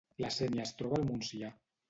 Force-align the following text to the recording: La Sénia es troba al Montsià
La 0.23 0.31
Sénia 0.37 0.65
es 0.69 0.73
troba 0.81 0.99
al 1.01 1.07
Montsià 1.11 1.53